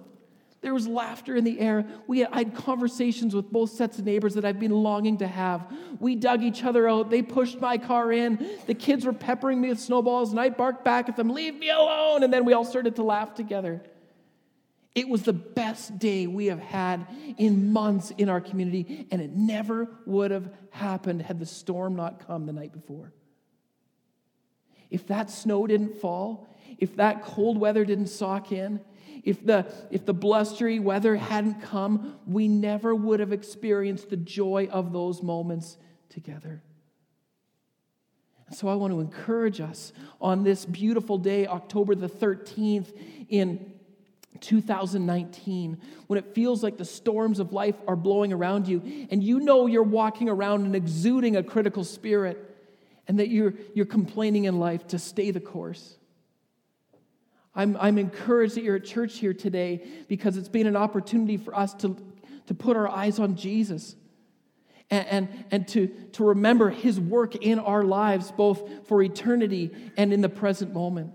[0.67, 1.87] There was laughter in the air.
[2.09, 5.27] We had, I had conversations with both sets of neighbors that I've been longing to
[5.29, 5.73] have.
[6.01, 7.09] We dug each other out.
[7.09, 8.45] They pushed my car in.
[8.67, 11.71] The kids were peppering me with snowballs, and I barked back at them, Leave me
[11.71, 12.25] alone.
[12.25, 13.81] And then we all started to laugh together.
[14.93, 17.07] It was the best day we have had
[17.39, 22.27] in months in our community, and it never would have happened had the storm not
[22.27, 23.13] come the night before.
[24.91, 26.49] If that snow didn't fall,
[26.79, 28.81] if that cold weather didn't sock in,
[29.27, 34.69] if the, if the blustery weather hadn't come, we never would have experienced the joy
[34.71, 35.77] of those moments
[36.09, 36.63] together.
[38.53, 42.97] So I want to encourage us on this beautiful day, October the 13th,
[43.29, 43.73] in
[44.41, 49.41] 2019, when it feels like the storms of life are blowing around you, and you
[49.41, 52.39] know you're walking around and exuding a critical spirit,
[53.09, 55.97] and that you're, you're complaining in life to stay the course.
[57.57, 61.57] I'm, I'm encouraged that you're at church here today because it's been an opportunity for
[61.57, 61.97] us to,
[62.47, 63.97] to put our eyes on Jesus
[64.91, 70.13] and, and, and to, to remember his work in our lives, both for eternity and
[70.13, 71.13] in the present moment.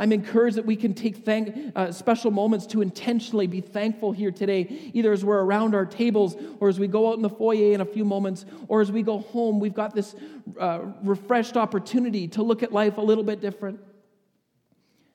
[0.00, 4.30] I'm encouraged that we can take thank, uh, special moments to intentionally be thankful here
[4.30, 7.72] today, either as we're around our tables or as we go out in the foyer
[7.72, 9.58] in a few moments or as we go home.
[9.58, 10.14] We've got this
[10.60, 13.80] uh, refreshed opportunity to look at life a little bit different.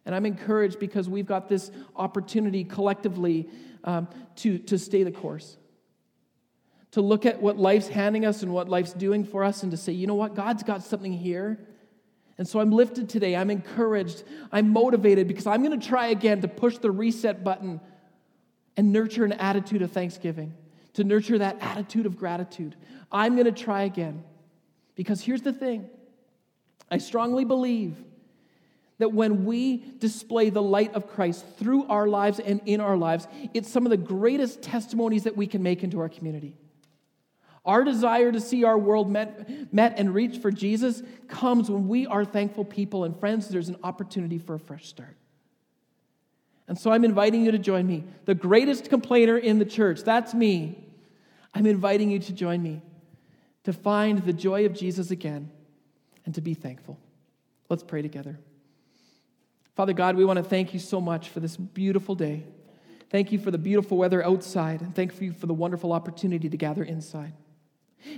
[0.05, 3.49] And I'm encouraged because we've got this opportunity collectively
[3.83, 5.57] um, to, to stay the course.
[6.91, 9.77] To look at what life's handing us and what life's doing for us, and to
[9.77, 11.59] say, you know what, God's got something here.
[12.37, 13.35] And so I'm lifted today.
[13.35, 14.23] I'm encouraged.
[14.51, 17.79] I'm motivated because I'm going to try again to push the reset button
[18.75, 20.53] and nurture an attitude of thanksgiving,
[20.93, 22.75] to nurture that attitude of gratitude.
[23.11, 24.23] I'm going to try again.
[24.95, 25.89] Because here's the thing
[26.89, 27.97] I strongly believe
[28.99, 33.27] that when we display the light of Christ through our lives and in our lives,
[33.53, 36.53] it's some of the greatest testimonies that we can make into our community.
[37.65, 42.05] Our desire to see our world met, met and reached for Jesus comes when we
[42.05, 43.05] are thankful people.
[43.05, 45.15] And friends, there's an opportunity for a fresh start.
[46.67, 48.03] And so I'm inviting you to join me.
[48.25, 50.83] The greatest complainer in the church, that's me.
[51.53, 52.81] I'm inviting you to join me
[53.63, 55.49] to find the joy of Jesus again
[56.25, 56.97] and to be thankful.
[57.69, 58.37] Let's pray together.
[59.75, 62.43] Father God, we want to thank you so much for this beautiful day.
[63.09, 66.57] Thank you for the beautiful weather outside, and thank you for the wonderful opportunity to
[66.57, 67.33] gather inside.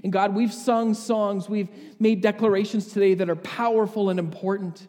[0.04, 4.88] And God, we've sung songs, we've made declarations today that are powerful and important.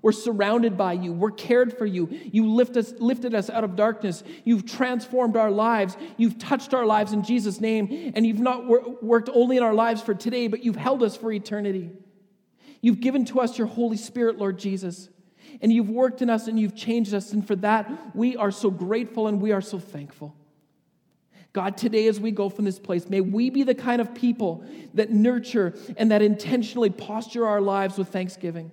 [0.00, 1.12] We're surrounded by you.
[1.12, 2.08] We're cared for you.
[2.30, 4.22] You lift us, lifted us out of darkness.
[4.44, 5.96] You've transformed our lives.
[6.16, 8.12] You've touched our lives in Jesus' name.
[8.14, 11.16] And you've not wor- worked only in our lives for today, but you've held us
[11.16, 11.90] for eternity.
[12.80, 15.08] You've given to us your Holy Spirit, Lord Jesus
[15.60, 17.32] and you've worked in us and you've changed us.
[17.32, 20.34] And for that, we are so grateful and we are so thankful.
[21.52, 24.64] God, today as we go from this place, may we be the kind of people
[24.94, 28.70] that nurture and that intentionally posture our lives with thanksgiving.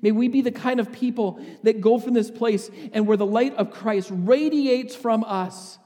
[0.00, 3.26] May we be the kind of people that go from this place and where the
[3.26, 5.78] light of Christ radiates from us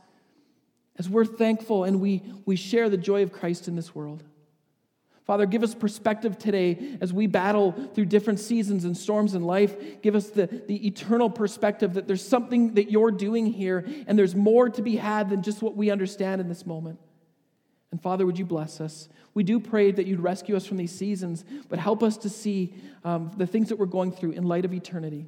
[0.97, 4.23] as we're thankful and we, we share the joy of Christ in this world.
[5.31, 10.03] Father, give us perspective today as we battle through different seasons and storms in life.
[10.03, 14.35] Give us the, the eternal perspective that there's something that you're doing here and there's
[14.35, 16.99] more to be had than just what we understand in this moment.
[17.93, 19.09] And Father, would you bless us?
[19.33, 22.75] We do pray that you'd rescue us from these seasons, but help us to see
[23.05, 25.27] um, the things that we're going through in light of eternity.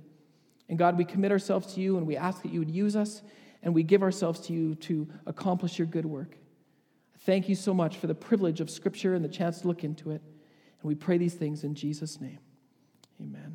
[0.69, 3.23] And God, we commit ourselves to you and we ask that you would use us
[3.63, 6.39] and we give ourselves to you to accomplish your good work.
[7.25, 10.11] Thank you so much for the privilege of Scripture and the chance to look into
[10.11, 10.23] it.
[10.23, 12.41] And we pray these things in Jesus' name.
[13.21, 13.52] Amen.